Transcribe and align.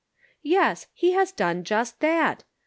"Yes, 0.41 0.87
he 0.95 1.11
has 1.11 1.31
done 1.31 1.63
just 1.63 1.99
that. 1.99 2.43